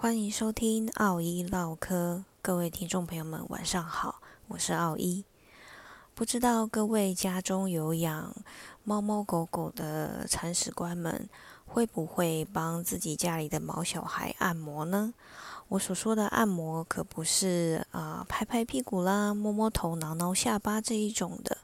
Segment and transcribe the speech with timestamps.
[0.00, 5.24] 欢迎收听奥一唠嗑，各位听众朋友们，晚上好，我是奥一。
[6.14, 8.32] 不知道各位家中有养
[8.84, 11.28] 猫猫狗狗的铲屎官们，
[11.66, 15.12] 会不会帮自己家里的毛小孩按摩呢？
[15.66, 21.58] 我所说的按摩，可不是啊拍拍屁股啦、摸摸头、挠挠下巴这一种的。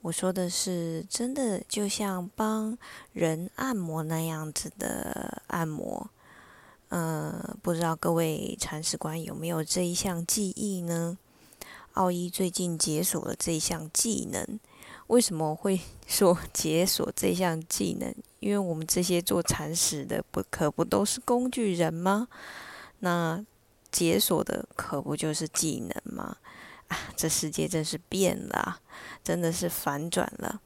[0.00, 2.78] 我说的是真的，就像帮
[3.12, 6.08] 人按摩那样子的按摩。
[6.96, 11.18] 呃，不知道各位铲屎官有没有这一项技艺呢？
[11.92, 14.58] 奥一最近解锁了这一项技能。
[15.08, 15.78] 为什么会
[16.08, 18.14] 说解锁这项技能？
[18.40, 22.28] 因为我们这些做铲屎的，不可不都是工具人吗？
[23.00, 23.44] 那
[23.92, 26.38] 解锁的可不就是技能吗？
[26.88, 28.80] 啊，这世界真是变了，
[29.22, 30.62] 真的是反转了。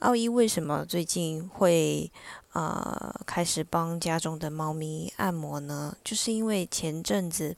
[0.00, 2.10] 奥一为什么最近会
[2.52, 5.96] 呃开始帮家中的猫咪按摩呢？
[6.02, 7.56] 就是因为前阵子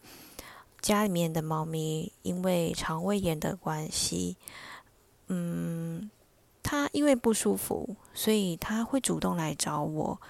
[0.80, 4.36] 家里面的猫咪因为肠胃炎的关系，
[5.28, 6.10] 嗯，
[6.62, 10.20] 它因为不舒服，所以它会主动来找我。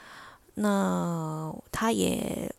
[0.54, 2.54] 那它也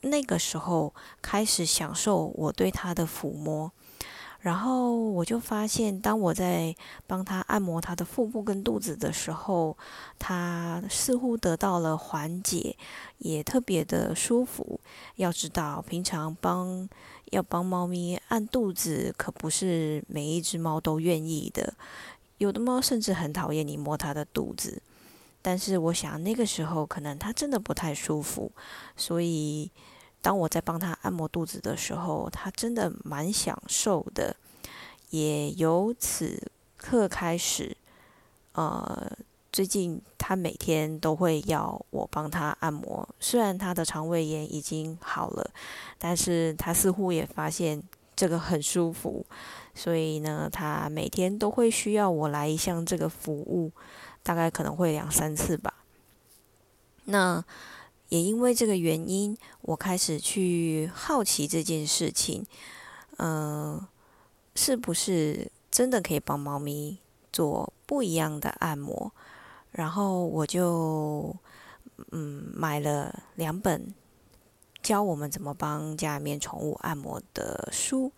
[0.00, 3.70] 那个时候开始享受我对它的抚摸。
[4.46, 6.72] 然后我就发现，当我在
[7.04, 9.76] 帮他按摩他的腹部跟肚子的时候，
[10.20, 12.76] 他似乎得到了缓解，
[13.18, 14.78] 也特别的舒服。
[15.16, 16.88] 要知道，平常帮
[17.32, 21.74] 要帮猫咪按肚子，可不是每一只猫都愿意的。
[22.38, 24.80] 有的猫甚至很讨厌你摸它的肚子。
[25.42, 28.52] 但是我想那个时候可能它真的不太舒服，
[28.96, 29.72] 所以。
[30.26, 34.34] 当我在帮他按摩肚子的时候，他真的蛮享受的，
[35.10, 37.76] 也由此刻开始，
[38.54, 39.08] 呃，
[39.52, 43.08] 最近他每天都会要我帮他按摩。
[43.20, 45.48] 虽然他的肠胃炎已经好了，
[45.96, 47.80] 但是他似乎也发现
[48.16, 49.24] 这个很舒服，
[49.76, 53.70] 所以呢，他每天都会需要我来一项这个服务，
[54.24, 55.72] 大概可能会两三次吧。
[57.04, 57.44] 那。
[58.08, 62.46] 也因为这个原因，我开始去好奇这件事情，
[63.18, 63.84] 嗯，
[64.54, 66.98] 是不是真的可以帮猫咪
[67.32, 69.12] 做不一样的按摩？
[69.72, 71.34] 然后我就
[72.12, 73.92] 嗯买了两本
[74.82, 78.12] 教我们怎么帮家里面宠物按摩的书。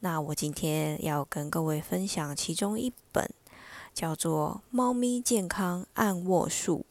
[0.00, 3.28] 那我今天要跟各位分享其中一本，
[3.92, 6.84] 叫做《猫咪健康按握术》。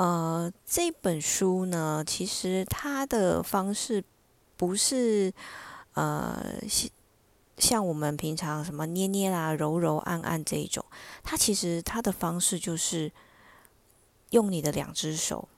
[0.00, 4.02] 呃，这本书呢，其实它的方式
[4.56, 5.30] 不是
[5.92, 6.54] 呃
[7.58, 10.82] 像我们平常什么捏捏啦、揉揉按按这一种，
[11.22, 13.12] 它其实它的方式就是
[14.30, 15.50] 用你的两只手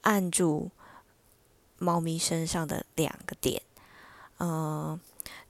[0.00, 0.70] 按住
[1.76, 3.60] 猫咪身上的两个点。
[4.38, 4.98] 嗯，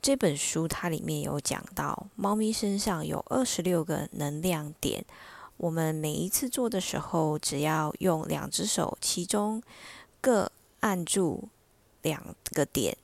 [0.02, 5.04] 这本书它里面有讲到，猫咪身上有二十六个能量点。
[5.60, 9.62] 我们每一次做的时候，只要用两只手，其中
[10.18, 10.50] 各
[10.80, 11.50] 按住
[12.00, 12.96] 两个点，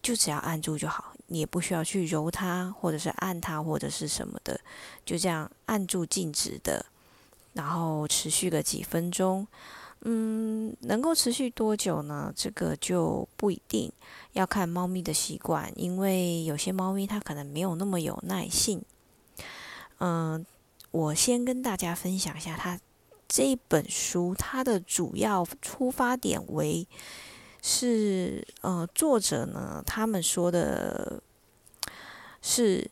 [0.00, 4.60] 就只要按住就好，你也不需要去揉它，或者是按它，或者是什么的，
[5.06, 6.84] 就这样按住静止的，
[7.52, 9.46] 然后持续个几分钟。
[10.00, 12.32] 嗯，能够持续多久呢？
[12.34, 13.92] 这个就不一定
[14.32, 18.82] 要看猫咪的习惯，因为有些猫咪它可能没有那么有耐性。
[19.98, 20.44] 嗯。
[20.92, 22.78] 我先跟大家分享一下，他
[23.26, 26.86] 这本书它的主要出发点为
[27.62, 31.22] 是呃，作者呢他们说的
[32.42, 32.90] 是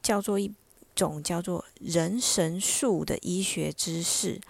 [0.00, 0.54] 叫做一
[0.94, 4.40] 种叫做人神术的医学知识。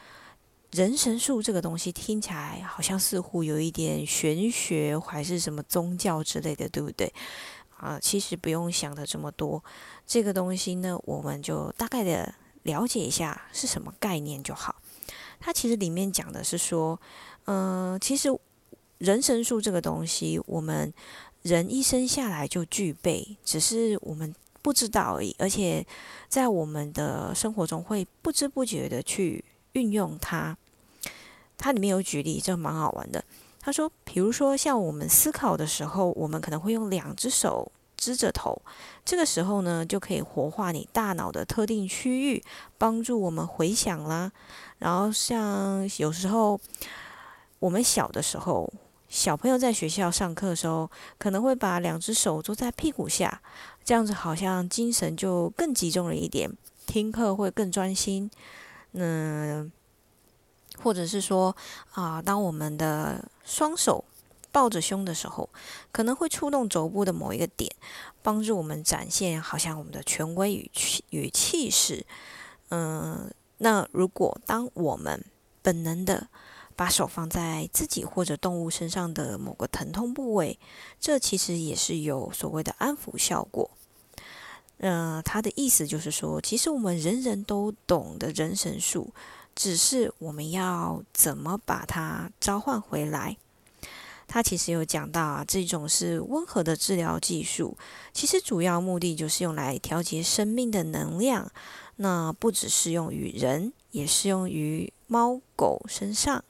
[0.72, 7.10] 人神术这个东西听起来好像似乎有一点玄学，还是什么宗教之类的，对不对？
[7.78, 9.64] 啊，其实不用想的这么多。
[10.06, 12.34] 这个东西呢，我们就大概的。
[12.64, 14.74] 了解一下是什么概念就好。
[15.40, 17.00] 它其实里面讲的是说，
[17.44, 18.28] 嗯，其实
[18.98, 20.92] 人神术这个东西，我们
[21.42, 25.36] 人一生下来就具备，只是我们不知道而已。
[25.38, 25.86] 而且
[26.28, 30.56] 在我们的生活中会不知不觉的去运用它。
[31.56, 33.24] 它里面有举例，这蛮好玩的。
[33.60, 37.70] 他说，比如说像我们思考的时候，我们可能会用两只手。
[38.04, 38.60] 支着头，
[39.02, 42.44] 这个时候呢，就可以活化你大脑的特定区域，
[42.76, 44.30] 帮助我们回想啦。
[44.78, 46.60] 然后像有时候
[47.60, 48.70] 我们小的时候，
[49.08, 53.40] 小朋友在学校上课的时候，可能会把两只手坐在屁股下，
[53.82, 56.50] 这样子好像精神就更集中了一点，
[56.86, 58.30] 听课会更专心。
[58.92, 59.72] 嗯，
[60.82, 61.56] 或者是说
[61.92, 64.04] 啊，当我们的双手
[64.54, 65.50] 抱着胸的时候，
[65.90, 67.74] 可能会触动肘部的某一个点，
[68.22, 70.70] 帮助我们展现好像我们的权威与
[71.10, 72.06] 与气势。
[72.68, 73.28] 嗯，
[73.58, 75.24] 那如果当我们
[75.60, 76.28] 本能的
[76.76, 80.56] 把手放在自己或者动物身上的某个疼痛部位，
[81.00, 83.68] 这其实也是有所谓的安抚效果。
[84.78, 89.12] 嗯，他的意思就是说，其实我们人人都懂的人神术，
[89.56, 93.36] 只是我们要怎么把它召唤回来。
[94.26, 97.76] 他其实有讲到啊，这种是温和的治疗技术，
[98.12, 101.50] 其实主要目的就是用来调节生命的能量。
[101.96, 106.42] 那不只适用于人，也适用于猫狗身上。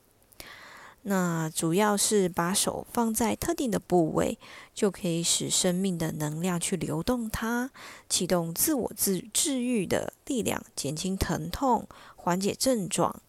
[1.03, 4.39] 那主要是把手放在特定的部位，
[4.73, 7.71] 就可以使生命的能量去流动它，
[8.09, 11.87] 启动自我自治愈的力量，减轻疼痛，
[12.17, 13.21] 缓解症状。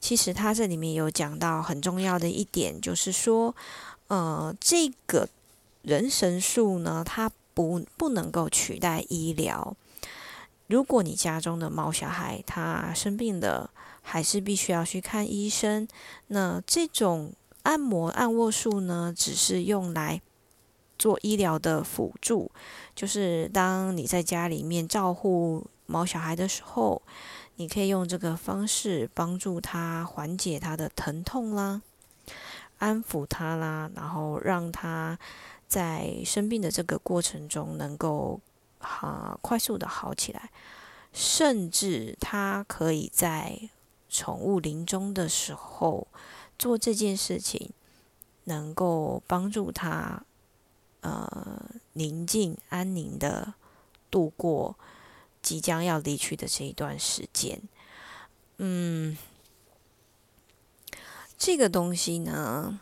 [0.00, 3.54] 其实他这里面有讲到很重要的一点，就是说，
[4.06, 5.28] 呃，这个
[5.82, 9.76] 人神术呢，它不不能够取代医疗。
[10.68, 15.88] 如果你家中的猫小孩他生病了，还是必须要去看医生。
[16.28, 17.32] 那这种
[17.64, 20.22] 按摩按握术呢，只是用来
[20.96, 22.50] 做医疗的辅助，
[22.94, 27.02] 就是当你在家里面照顾猫小孩的时候。
[27.58, 31.82] 你可以用这个方式帮助他缓解他的疼痛啦，
[32.78, 35.18] 安抚他啦，然后让他
[35.66, 38.40] 在生病的这个过程中能够
[38.78, 40.52] 啊快速的好起来，
[41.12, 43.68] 甚至他可以在
[44.08, 46.06] 宠物临终的时候
[46.56, 47.72] 做这件事情，
[48.44, 50.22] 能够帮助他
[51.00, 51.60] 呃
[51.94, 53.54] 宁静安宁的
[54.12, 54.76] 度过。
[55.40, 57.62] 即将要离去的这一段时间，
[58.58, 59.16] 嗯，
[61.38, 62.80] 这个东西呢，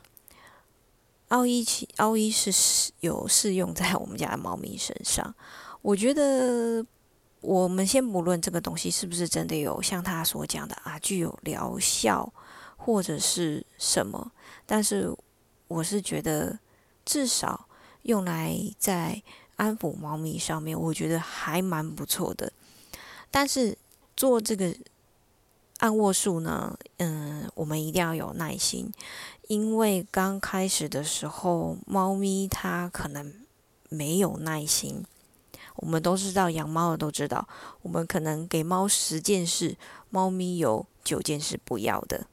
[1.28, 5.34] 奥一奇奥一是有适用在我们家的猫咪身上。
[5.82, 6.84] 我觉得
[7.40, 12.32] 我们先不论这个东西是不是真的有像他所讲的啊，具有疗效
[12.76, 14.32] 或者是什么，
[14.64, 15.14] 但是
[15.68, 16.58] 我是觉得
[17.04, 17.68] 至少
[18.02, 19.22] 用来在。
[19.56, 22.52] 安抚猫咪上面，我觉得还蛮不错的。
[23.30, 23.76] 但是
[24.16, 24.74] 做这个
[25.78, 28.92] 按握术呢，嗯，我们一定要有耐心，
[29.48, 33.34] 因为刚开始的时候，猫咪它可能
[33.88, 35.04] 没有耐心。
[35.76, 37.46] 我们都知道，养猫的都知道，
[37.82, 39.76] 我们可能给猫十件事，
[40.08, 42.26] 猫咪有九件事不要的。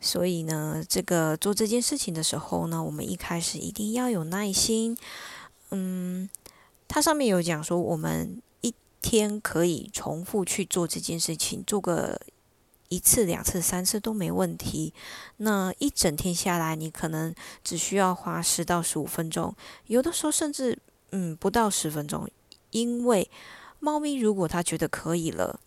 [0.00, 4.96] 所以呢，这个做这件事情的时候呢，我们一开始一定要有耐心。
[5.74, 6.28] 嗯，
[6.86, 12.20] 它上面有讲说，我们一天可以重复去做这件事情，做个
[12.90, 14.92] 一次、两次、三次都没问题。
[15.38, 17.34] 那一整天下来，你可能
[17.64, 20.78] 只需要花十到十五分钟，有的时候甚至
[21.10, 22.28] 嗯不到十分钟。
[22.70, 23.30] 因为
[23.80, 25.58] 猫咪如果它觉得可以了，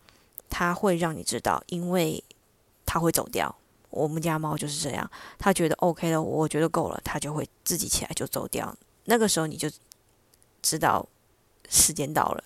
[0.48, 2.22] 它会让你知道，因为
[2.84, 3.52] 它会走掉。
[3.90, 8.72] 我们家猫就是这样，它觉得 OK 了，我觉得够了，它就会自己起来就走掉。
[9.06, 9.68] 那个时候你就。
[10.66, 11.06] 知道
[11.68, 12.44] 时间到了，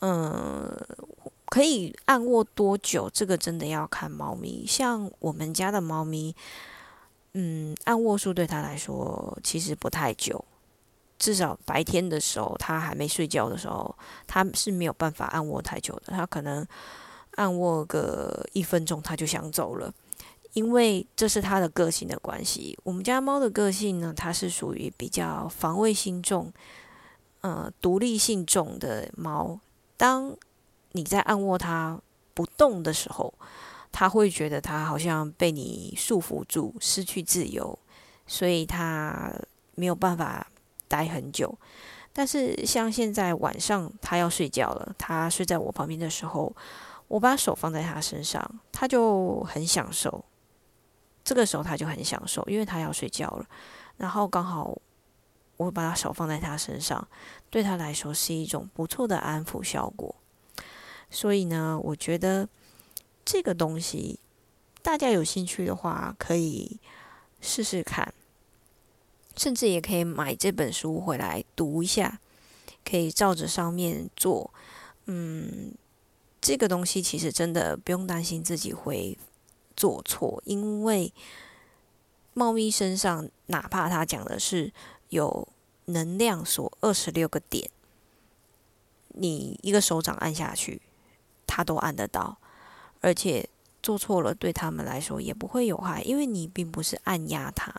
[0.00, 0.78] 嗯，
[1.46, 3.08] 可以按握多久？
[3.08, 4.66] 这个真的要看猫咪。
[4.66, 6.36] 像我们家的猫咪，
[7.32, 10.44] 嗯，按握数对它来说其实不太久，
[11.18, 13.96] 至少白天的时候，它还没睡觉的时候，
[14.26, 16.12] 它是没有办法按握太久的。
[16.12, 16.66] 它可能
[17.36, 19.90] 按握个一分钟，它就想走了，
[20.52, 22.78] 因为这是它的个性的关系。
[22.82, 26.52] 我们家猫的个性呢，它是属于比较防卫心重。
[27.40, 29.60] 呃，独立性重的猫，
[29.96, 30.36] 当
[30.90, 32.00] 你在按握它
[32.34, 33.32] 不动的时候，
[33.92, 37.78] 它会觉得它好像被你束缚住，失去自由，
[38.26, 39.32] 所以它
[39.76, 40.48] 没有办法
[40.88, 41.56] 待很久。
[42.12, 46.52] 但是像现在晚上它要睡觉了，它睡在我旁边的时候，
[47.06, 50.24] 我把手放在它身上，它就很享受。
[51.22, 53.46] 这个时候它就很享受，因为它要睡觉了，
[53.96, 54.76] 然后刚好。
[55.58, 57.06] 我把他手放在他身上，
[57.50, 60.14] 对他来说是一种不错的安抚效果。
[61.10, 62.48] 所以呢，我觉得
[63.24, 64.20] 这个东西
[64.82, 66.78] 大家有兴趣的话，可以
[67.40, 68.14] 试试看，
[69.36, 72.20] 甚至也可以买这本书回来读一下，
[72.84, 74.54] 可以照着上面做。
[75.06, 75.74] 嗯，
[76.40, 79.18] 这个东西其实真的不用担心自己会
[79.76, 81.12] 做错，因为
[82.32, 84.72] 猫咪身上，哪怕它讲的是。
[85.08, 85.48] 有
[85.86, 87.70] 能量锁二十六个点，
[89.08, 90.82] 你一个手掌按下去，
[91.46, 92.38] 它都按得到，
[93.00, 93.48] 而且
[93.82, 97.74] 做错了对他们来说也不会有害，因为你并不是按压它。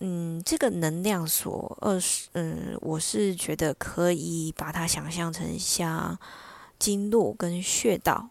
[0.00, 6.18] 嗯，这个能量锁二十，嗯，我是觉得可以把它想象成像
[6.78, 8.28] 经络跟穴道，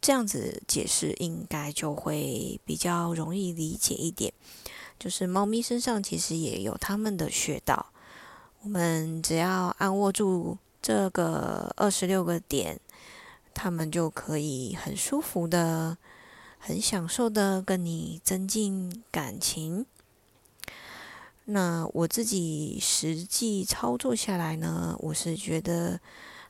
[0.00, 4.34] 这样子解释应该就会比较容易理解一点。
[5.04, 7.92] 就是猫咪身上其实也有它们的穴道，
[8.62, 12.80] 我们只要按握住这个二十六个点，
[13.52, 15.98] 它们就可以很舒服的、
[16.58, 19.84] 很享受的跟你增进感情。
[21.44, 26.00] 那我自己实际操作下来呢，我是觉得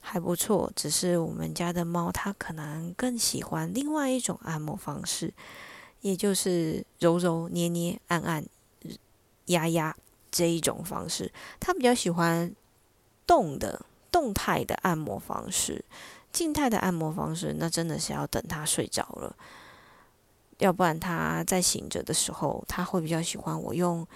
[0.00, 0.72] 还不错。
[0.76, 5.34] 只是我们家的猫它可能更喜欢另外一种按摩方式，
[6.04, 8.44] 也就是揉揉、捏捏、按按、
[9.46, 9.96] 压压
[10.30, 11.32] 这一种方式。
[11.58, 12.54] 他比较喜欢
[13.26, 15.82] 动的、动态的按摩方式。
[16.30, 19.34] 静态的按摩方式，那真的是要等他睡着了，
[20.58, 24.06] 要不然他在醒着的时候，他会比较喜欢我用。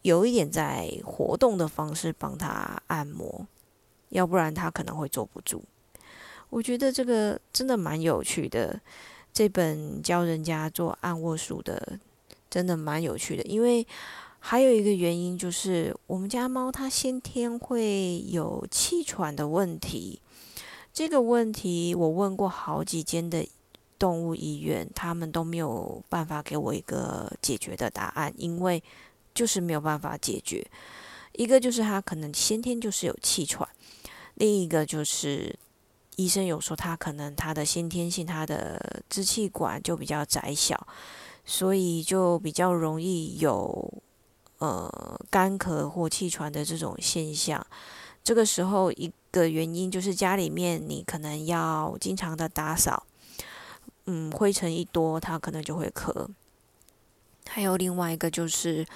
[0.00, 3.46] 有一点在活动的方式帮他按摩，
[4.08, 5.62] 要不然他可能会坐不住。
[6.48, 8.80] 我觉得这个真的蛮有趣的，
[9.32, 11.98] 这本教人家做按握术的，
[12.50, 13.42] 真的蛮有趣的。
[13.44, 13.86] 因为
[14.38, 20.20] 还有一个原因就是，我们家猫它先天会有气喘的问题。
[20.92, 23.46] 这个问题我问过好几间的
[23.98, 28.82] 动物医院，他们都没有办法给我一个解决的答案，因为。
[29.34, 30.62] 就是没有办法解决，
[31.32, 33.66] 一个就是它可能先天就是有气喘，
[34.34, 35.58] 另一个就是
[36.16, 40.86] 医生有说他可能他的先天性他的支气管就比较窄小，
[41.44, 44.02] 所以就比较容易有
[44.58, 47.66] 呃干咳或气喘的这种现象。
[48.22, 53.06] 这个时候一个原因就是家里面你可能要经常的打扫，
[54.06, 56.28] 嗯，灰尘一多，他可能就会咳。
[57.48, 58.86] 还有另外一个就是。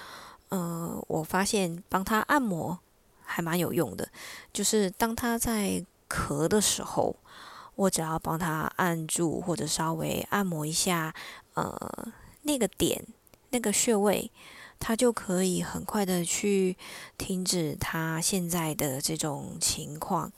[0.49, 2.79] 呃，我发现帮他按摩
[3.25, 4.09] 还蛮有用的。
[4.53, 7.17] 就是当他在咳的时候，
[7.75, 11.15] 我只要帮他按住或者稍微按摩一下，
[11.55, 12.09] 呃，
[12.43, 13.05] 那个点、
[13.51, 14.31] 那个穴位，
[14.79, 16.77] 他就可以很快的去
[17.19, 20.33] 停止他现在的这种情况。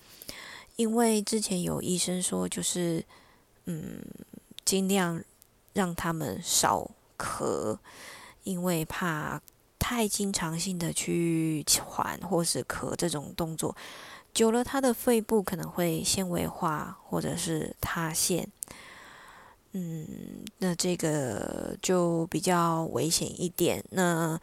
[0.76, 3.04] 因为之前有医生说，就是
[3.66, 4.02] 嗯，
[4.64, 5.22] 尽量
[5.72, 7.78] 让他们少咳，
[8.44, 9.40] 因为怕。
[9.80, 13.74] 太经常性的去喘或是咳这种动作，
[14.38, 18.48] 久了他的肺部可能会纤维化或者是塌陷，
[19.72, 23.84] 嗯，那这个就比较危险一点。
[23.90, 24.40] 那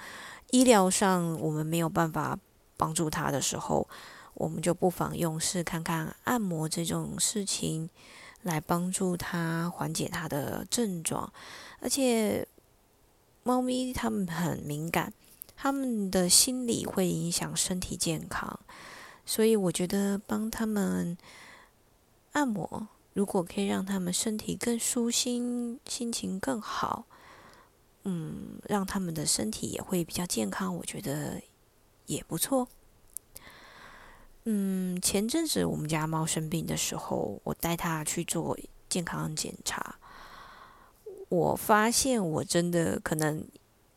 [0.51, 2.37] 医疗上我们没有办法
[2.75, 3.87] 帮助他的时候，
[4.33, 7.89] 我们就不妨用试看看按摩这种事情
[8.41, 11.31] 来帮助他缓解他的症状。
[11.79, 12.45] 而且
[13.43, 15.13] 猫咪它们很敏感。
[15.57, 18.59] 它们的心理会影响身体健康，
[19.25, 21.17] 所以我觉得帮他们
[22.33, 27.05] 按摩，如果可以让他们身体更舒心，心情更好，
[28.03, 31.41] 嗯，让他们的身体也会比较健康，我觉得
[32.05, 32.67] 也不错。
[34.43, 39.95] 嗯，前阵子我们家猫生病的时候，我带它去做健康检查，
[41.29, 43.45] 我发现我真的可能。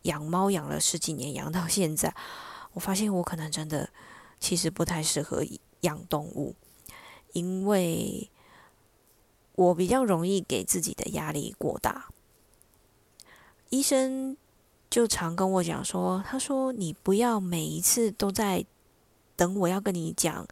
[0.03, 2.15] 养猫养了十几年，养到现在，
[2.73, 3.91] 我发现我可能真的
[4.40, 5.45] 其实不太适合
[5.80, 6.54] 养动物，
[7.33, 8.30] 因为
[9.54, 12.09] 我比较容易给自己的压力过大。
[13.71, 14.37] 医生
[14.88, 18.64] 就常跟我讲说：“他说你不要每一次都在
[19.37, 20.47] 等我要跟你讲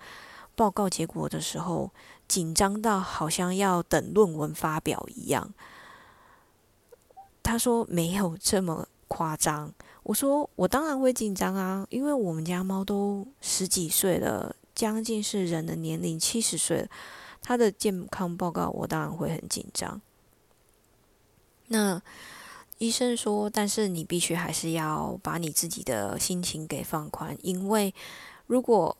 [0.54, 1.90] 报告结果的时候，
[2.28, 5.54] 紧张到好像要等论文发表一样。”
[7.42, 16.88] 他说：“没有这么。”夸张，我说我当然会紧张啊，因为我们家猫都十几岁了，将近是人的年龄，七十岁了，
[17.40, 19.98] 它的健康报告我当然会很紧张。
[21.68, 22.02] 那
[22.76, 27.94] 医生说，但是你必须还是要把你自己的心情给放宽，因为
[28.46, 28.94] 如果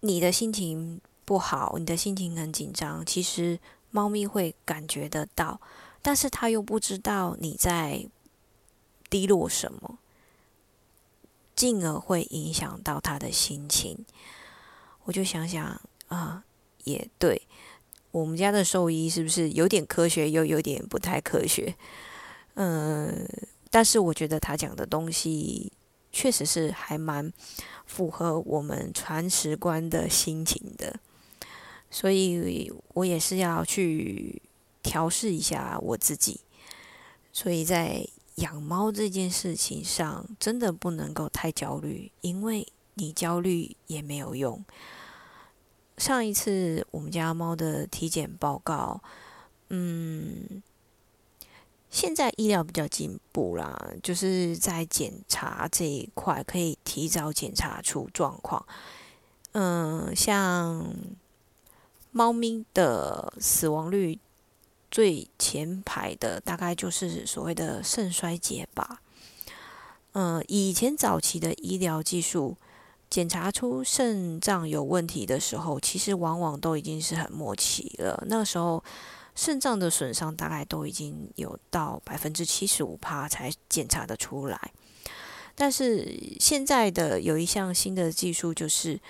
[0.00, 3.60] 你的心情不好，你的心情很紧张，其实
[3.92, 5.60] 猫咪会感觉得到，
[6.02, 8.08] 但是它又不知道你在。
[9.10, 9.98] 低落什么，
[11.54, 14.04] 进而会影响到他的心情。
[15.04, 16.44] 我就想想啊，
[16.84, 17.42] 也对，
[18.10, 21.74] 我们家的兽医是不是有点科学，又有点不太科学？
[22.54, 23.26] 嗯，
[23.70, 25.72] 但是我觉得他讲的东西
[26.12, 27.32] 确实是还蛮
[27.86, 30.98] 符合我们传食观的心情的，
[31.90, 34.42] 所以我也是要去
[34.82, 36.40] 调试一下我自己。
[37.32, 38.06] 所以在
[38.38, 44.64] 养猫这件事情上，真的不能够太焦虑，因为你焦虑也没有用。
[45.96, 49.00] 上一次我们家猫的体检报告，
[49.70, 50.62] 嗯，
[51.90, 58.64] 现在医疗比较进步啦，就是在检查这一块可以提早检查出状况。
[59.52, 60.94] 嗯，像
[62.12, 64.20] 猫咪的死亡率。
[64.90, 69.00] 最前排的大概就是所谓的肾衰竭吧。
[70.12, 72.56] 嗯，以前早期的医疗技术
[73.10, 78.24] 检查出肾脏有问题的时候，其实往往都已经是很末期了。
[78.26, 78.82] 那时候
[79.34, 84.72] 肾脏的损伤大概都已经有到百分之七十五趴才检查得出来。
[85.54, 89.00] 但是现在的有一项新的技术，就是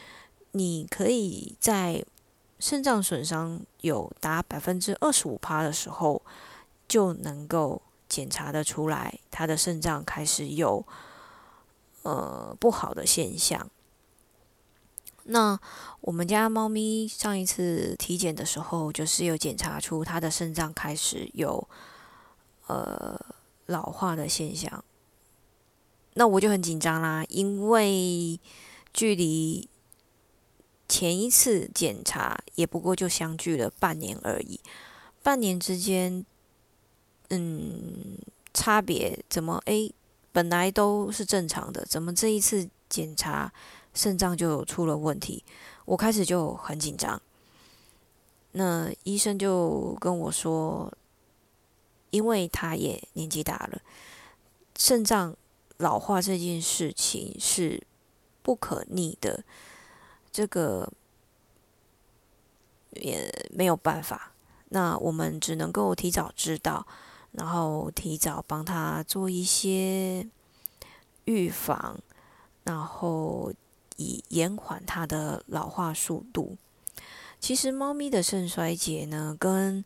[0.53, 2.05] 你可以在
[2.59, 6.21] 肾脏损伤有达百分之二十五趴的时候，
[6.89, 10.85] 就能够检查的出来，他的肾脏开始有
[12.03, 13.71] 呃不好的现象。
[15.25, 15.61] 那
[16.01, 21.69] 我们家猫咪上一次体检的时候，就是有检查出它的肾脏开始有
[22.67, 23.21] 呃
[23.67, 24.85] 老化的现象。
[26.15, 28.41] 那我就很紧张啦，因为
[28.93, 29.69] 距离。
[30.89, 34.59] 前一次检查也不过就相距了半年而已，
[35.23, 36.25] 半年之间，
[37.29, 38.19] 嗯，
[38.55, 39.63] 差别怎么？
[39.67, 39.93] 诶，
[40.33, 43.53] 本来都是正常的，怎么这一次检查
[43.93, 45.45] 肾脏就出了问题？
[45.85, 47.21] 我开始就很紧张。
[48.53, 50.91] 那医生就跟我说，
[52.11, 53.83] 因为他也年纪大了，
[54.77, 55.37] 肾脏
[55.77, 57.83] 老化这件事情是
[58.43, 59.45] 不可逆的。
[60.39, 60.89] 这个
[62.93, 64.31] 也没有办法，
[64.69, 66.87] 那我们只能够提早知道，
[67.33, 70.29] 然后提早帮他做一些
[71.25, 71.99] 预防，
[72.63, 73.53] 然后
[73.97, 76.57] 以延缓它的老化速度。
[77.41, 79.85] 其实，猫咪的肾衰竭呢，跟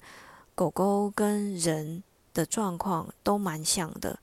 [0.54, 2.02] 狗狗跟人
[2.34, 4.18] 的状况都蛮像的，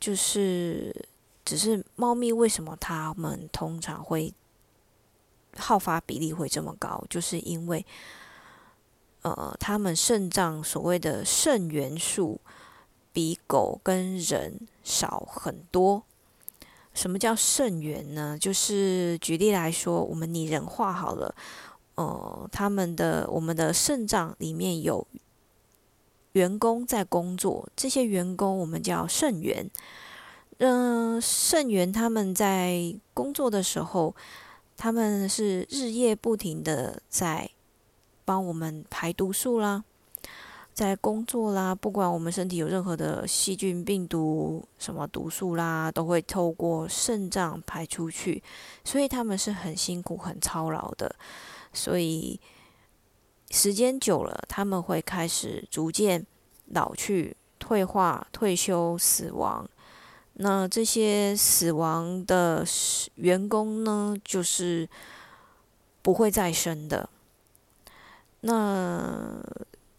[0.00, 1.06] 就是
[1.44, 4.34] 只是猫咪为什么它们通常会。
[5.58, 7.84] 好发比例会这么高，就是因为，
[9.20, 12.40] 呃，他们肾脏所谓的肾元素
[13.12, 16.02] 比狗跟人少很多。
[16.94, 18.36] 什么叫肾元呢？
[18.38, 21.34] 就是举例来说，我们拟人化好了，
[21.96, 25.06] 呃，他们的我们的肾脏里面有
[26.32, 29.70] 员工在工作，这些员工我们叫肾元。
[30.58, 34.16] 嗯，肾元他们在工作的时候。
[34.82, 37.48] 他们是日夜不停的在
[38.24, 39.84] 帮我们排毒素啦，
[40.74, 48.42] 在工作啦，不管我们身体有任何的细菌、病毒、什么毒素啦，都会透过肾脏排出去，
[48.82, 51.14] 所以他们是很辛苦、很操劳的。
[51.72, 52.40] 所以
[53.52, 56.26] 时间久了，他们会开始逐渐
[56.72, 59.64] 老去、退化、退休、死亡。
[60.44, 62.66] 那这些死亡的
[63.14, 64.88] 员工呢，就是
[66.02, 67.08] 不会再生的，
[68.40, 69.40] 那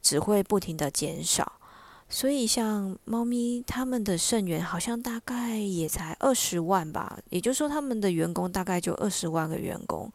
[0.01, 1.53] 只会不停的减少。
[2.09, 10.11] 所以像猫咪，他们的肾源好像大概也才二十万吧，也就是说，他们的员工大概就二十万个员工。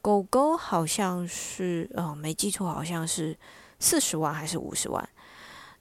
[0.00, 3.36] 狗狗好像是，哦，没记错，好像是
[3.78, 5.06] 四十万还是五十万。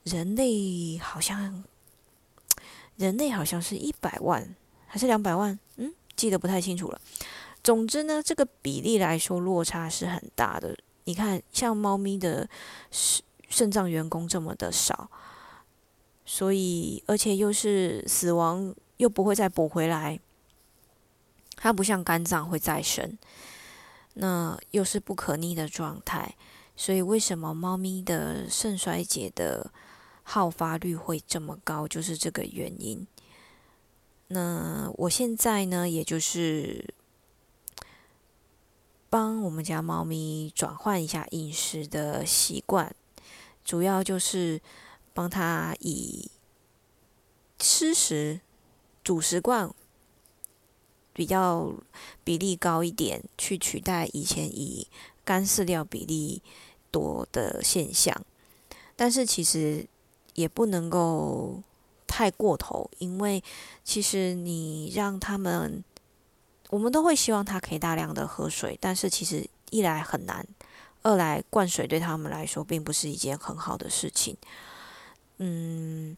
[0.04, 1.64] 人类好像。
[3.02, 5.58] 人类好像是一百万还是两百万？
[5.78, 7.02] 嗯，记得不太清楚了。
[7.64, 10.78] 总之呢，这个比例来说落差是很大的。
[11.06, 12.48] 你看，像猫咪的
[12.92, 15.10] 肾肾脏员工这么的少，
[16.24, 20.20] 所以而且又是死亡又不会再补回来，
[21.56, 23.18] 它不像肝脏会再生，
[24.14, 26.36] 那又是不可逆的状态。
[26.76, 29.72] 所以为什么猫咪的肾衰竭的？
[30.34, 33.06] 好发率会这么高，就是这个原因。
[34.30, 36.94] 那我现在呢，也就是
[39.10, 42.96] 帮我们家猫咪转换一下饮食的习惯，
[43.66, 44.62] 主要就是
[45.14, 46.32] 帮它以
[47.60, 48.40] 吃食
[49.04, 49.70] 主食罐
[51.12, 51.74] 比较
[52.24, 54.88] 比例高一点，去取代以前以
[55.26, 56.42] 干饲料比例
[56.90, 58.26] 多的现象。
[58.96, 59.86] 但是其实。
[60.34, 61.62] 也不能够
[62.08, 63.44] 太过头，因为
[63.84, 65.84] 其实你让他们，
[66.70, 70.46] 我们都会希望他可以大量的喝水，但是其实一来很难，
[71.02, 74.36] 二来灌水对他们来说并不是一件很好的事情。
[75.38, 76.16] 嗯，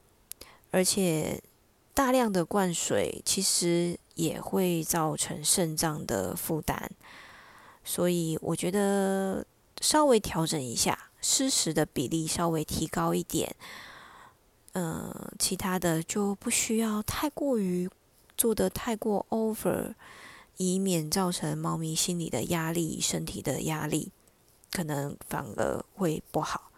[0.71, 1.41] 而且
[1.93, 6.89] 大量的灌水其实也会造成肾脏的负担，
[7.83, 9.45] 所以我觉得
[9.79, 13.55] 稍微调整一下，湿食的比例稍微提高一点，
[14.73, 17.89] 嗯，其他的就不需要太过于
[18.35, 19.93] 做的太过 over，
[20.57, 24.11] 以免造成猫咪心理的压力、身体的压力，
[24.71, 26.71] 可能反而会不好。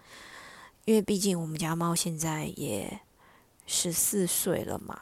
[0.84, 3.00] 因为毕竟我们家猫现在也
[3.66, 5.02] 十四岁了嘛，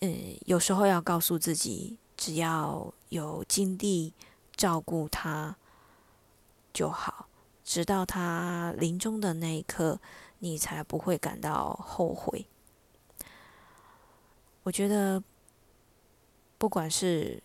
[0.00, 4.14] 嗯，有时候要告诉自己，只要有精力
[4.56, 5.56] 照顾它
[6.72, 7.26] 就好，
[7.68, 10.00] 直到他临终的那一刻，
[10.38, 12.46] 你才不会感到后悔。
[14.62, 15.22] 我觉得，
[16.56, 17.42] 不管是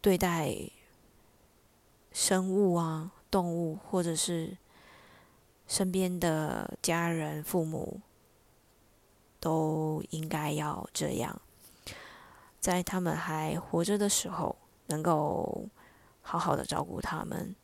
[0.00, 0.52] 对待
[2.10, 4.58] 生物啊、动物，或者是
[5.68, 8.00] 身边的家人、父母
[9.38, 11.40] 都应该要这样，
[12.58, 15.68] 在他们还活着的时候，能够
[16.20, 17.54] 好好的照顾他们；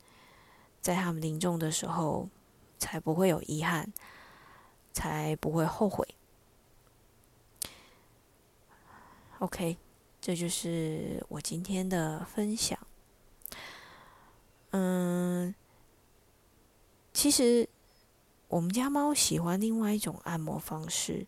[0.81, 2.29] 在他们临终的时候，
[2.77, 3.91] 才不会有遗憾，
[4.93, 6.07] 才不会后悔。
[9.39, 9.77] OK，
[10.19, 12.77] 这就是我今天的分享。
[14.71, 15.53] 嗯，
[17.13, 17.69] 其实。
[18.49, 21.27] 我们家猫喜欢另外一种按摩方式。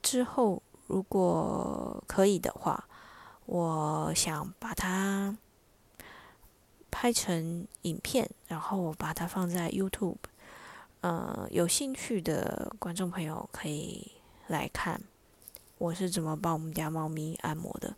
[0.00, 2.88] 之后如果可以的话，
[3.46, 5.36] 我想把它
[6.94, 10.14] 拍成影片，然后我把它放在 YouTube。
[11.00, 14.12] 呃，有兴趣的观众朋友可以
[14.46, 15.02] 来看
[15.76, 17.96] 我是怎么帮我们家猫咪按摩的。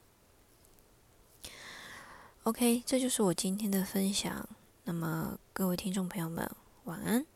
[2.44, 4.48] OK，这就是我今天的分享。
[4.84, 6.50] 那么各位听众朋友们，
[6.84, 7.26] 晚安。